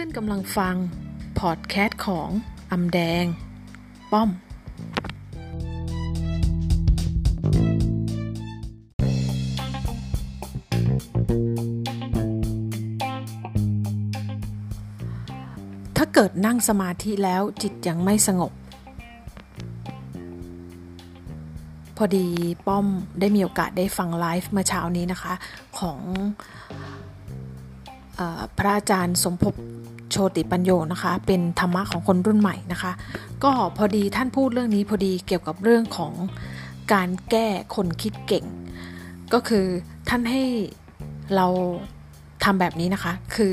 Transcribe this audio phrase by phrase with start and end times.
[0.00, 0.76] พื่อนๆกำลังฟัง
[1.40, 2.28] พอดแคสต์ของ
[2.72, 3.24] อำแดง
[4.12, 4.30] ป้อม
[15.96, 18.52] ถ้าเกิดนั่งสมาธิแล้วจิตยังไม่สงบ
[21.96, 22.26] พอดี
[22.66, 22.86] ป้อม
[23.20, 25.34] ได้มีโอกาสได้ฟังไลฟ์เมื่อเช้านี้นะคะ
[25.78, 26.00] ของ
[28.18, 28.20] อ
[28.58, 29.54] พระอาจารย์สมภพ
[30.10, 32.92] โชติปัญโยนะคะ เป็นธรรมะของคนรุ่นใหม่นะคะ
[33.44, 36.12] ก็พอดีท่านพูดเรื่องนี้พอดีเกี่ยวกับเรื่องของ
[36.92, 38.44] การแก้คนคิดเก่ง
[39.32, 39.66] ก็คือ
[40.08, 40.42] ท่านให้
[41.34, 41.46] เรา
[42.44, 43.52] ทำแบบนี้นะคะ คือ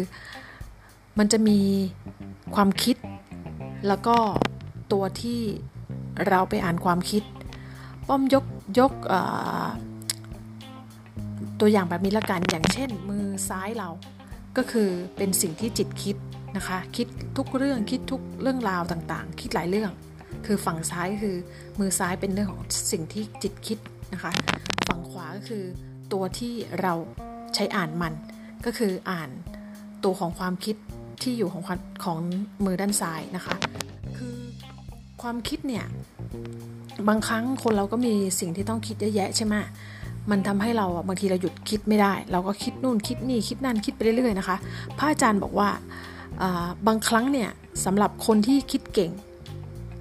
[1.17, 1.59] มันจะมี
[2.55, 2.97] ความคิด
[3.87, 4.17] แล้วก็
[4.91, 5.39] ตัวที่
[6.27, 7.23] เราไปอ่านความคิด
[8.07, 8.45] ป้อมยก
[8.79, 8.91] ยก
[11.59, 13.89] ตัวอย่างแบบนี้ละกัน อย่างเช่น มือซ้ายเรา
[14.57, 16.15] ก็คือเป็นสิ่งที่จิตคิด
[16.55, 19.91] นะคะ คิดทุกเรื่องคิดทุกเรื่องราวต่างๆ คิดหลายเรื่อง
[20.45, 21.35] คือฝั่งซ้ายคือ
[21.79, 23.77] มือซ้ายเป็นเรื่องของสิ่งที่จิตคิด
[24.13, 24.31] นะคะ
[24.87, 25.63] ฝั่งขวาก็คือ
[26.13, 26.93] ตัวที่เรา
[27.55, 28.13] ใช้อ่านมัน
[28.65, 29.29] ก็คืออ่าน
[30.03, 30.75] ตัวของความคิด
[31.21, 31.63] ที่อยู่ของ
[32.03, 32.17] ของ
[32.65, 33.55] มือด้านซ้ายนะคะ
[34.17, 34.37] คือ
[35.21, 35.85] ความคิดเนี่ย
[37.07, 39.55] บางครั้งคนเราก็มีสิ่งที่ต้องคิดเยอะแยะใช่ไหม
[40.31, 44.57] มันทำให้เราบางทีเราหยุดคิดไม่ได้ เราก็คิดนู่นคิดนี่คิดนั่นคิดไปเรื่อยๆนะคะ
[44.97, 45.69] พระอาจารย์บอกว่า
[46.87, 47.49] บางครั้งเนี่ย
[47.85, 49.11] สำหรับคนที่คิดเก่ง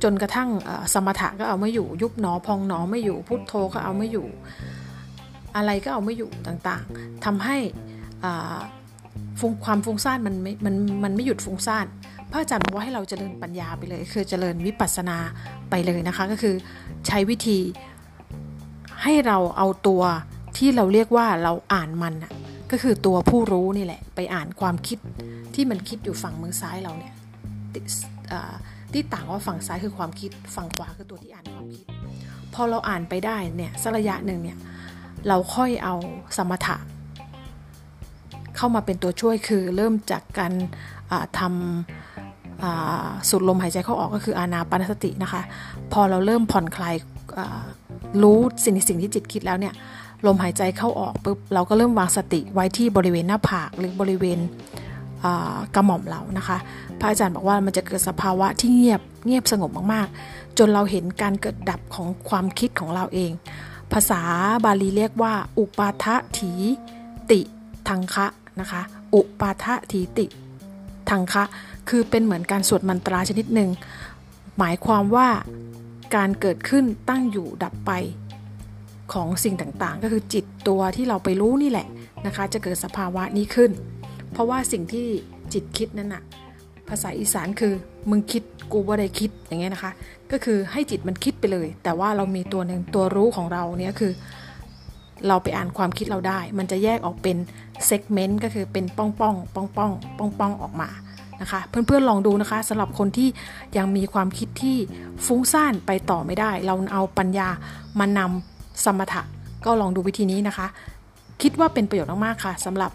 [0.03, 0.49] จนกระทั่ง
[0.95, 4.27] สมถะก็เอาไม่อยู่ ยุบหนอพองหนอไม่อยู่ พุทโธก็เอาไม่อยู่
[5.57, 7.57] อะไรก็เอาไม่อยู่ต่างๆทำให้
[9.41, 10.75] ฟุงความฟุ้งซ่านมันไม่มัน
[11.05, 11.87] มันไม่หยุดฟุ้งซ่าน
[12.31, 15.19] พระอาจารย์บอกว่าให้เราเจริญปัญญาไปเลย คือเจริญวิปัสสนา
[15.71, 16.55] ไปเลยนะคะ ก็คือ
[17.07, 17.59] ใช้วิธี
[19.03, 20.03] ให้เราเอาตัว
[20.57, 22.33] ที่เราเรียกว่าเราอ่านมันอะ
[22.77, 24.99] ก็คือตัวผู้รู้นี่แหละ ไปอ่านความคิด
[25.55, 27.15] ที่มันคิดอยู่ฝั่งมือซ้ายเราเนี่ย
[28.93, 31.85] ที่ต่างว่าฝั่งซ้ายคือความคิดฝั่งขวาคือตัวที่อ่านความคิด
[32.55, 34.59] พอเราอ่านไปได้เนี่ยสักระยะหนึ่งเนี่ย
[35.29, 35.95] เราค่อยเอา
[36.37, 36.77] สมถะ
[38.57, 40.53] เข้ามาเป็นตัวช่วยคือเริ่มจากการ
[41.39, 45.43] ทำสูดลมหายใจเข้าออกก็คืออานาปานสตินะคะ
[45.93, 46.95] พอเราเริ่มผ่อนคลาย
[48.23, 49.75] รู้สิ่งสิ่งที่จิตคิดแล้วเนี่ย
[50.27, 54.39] ลมหายใจเข้าออกปุ๊บเราก็เริ่มวางสติไว้ที่บริเวณหน้าผากหรือบริเวณ
[55.75, 56.59] กระหม่อมเรานะคะ
[57.01, 63.31] พระอาจารย์บอกว่ามันจะเกิดสภาวะที่เงียบเงียบสงบมากๆ จนเราเห็นการเกิดดับของความคิดของเราเอง
[63.93, 64.21] ภาษา
[64.65, 66.53] บาลีเรียกว่า อุปาทะถี
[67.31, 67.41] ติ
[67.89, 68.27] ทังคะ
[68.61, 68.83] นะคะ
[69.15, 70.27] อุปาทะถีติ
[71.11, 71.45] ทังคะ
[71.89, 73.71] คือเป็นเหมือนการสวดมันตราชนิดหนึ่ง
[74.59, 75.29] หมายความว่า
[76.17, 77.93] การเกิดขึ้นตั้งอยู่ดับไป
[79.13, 81.87] ของสิ่งต่างๆ ก็คือจิตตัวที่เราไปรู้นี่แหละ
[82.27, 83.71] นะคะ จะเกิดสภาวะนี้ขึ้น
[84.33, 85.07] เพราะว่าสิ่งที่
[85.53, 86.23] จิตคิดนั่นน่ะ
[86.89, 87.73] ภาษาอีสานคือ
[88.11, 88.43] มึงคิด
[88.73, 89.93] กูว่าได้คิดอย่างเงี้ยนะคะ
[90.33, 94.13] ก็คือให้จิตมันคิดไปเลย แต่ว่าเรามีตัวหนึ่งตัวรู้ของเราเนี่ยคือ
[95.29, 97.37] เราไปอ่านความคิดเราได้ มันจะแยกออกเป็น
[97.87, 100.89] เซกเมนต์ก็คือเป็นป้องป้องป้องป้องป้องป้องออกมา
[101.41, 103.29] นะคะ เพื่อนๆลองดูนะคะสำหรับคนที่
[103.77, 104.77] ยังมีความคิดที่
[105.27, 107.49] ฟุ้งซ่านไปต่อไม่ได้ เราเอาปัญญา
[107.99, 109.23] มานำสมถะ
[109.65, 110.67] ก็ลองดูวิธีนี้นะคะ
[111.43, 112.91] คิดว่าเป็นประโยชน์มากๆค่ะสำหรับ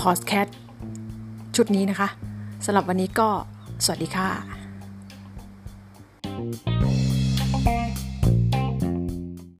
[0.00, 0.56] พอดแคสต์
[1.56, 2.08] ชุดนี้นะคะ
[2.64, 3.28] สำหรับวันนี้ก็
[3.84, 4.57] สวัสดีค่ะ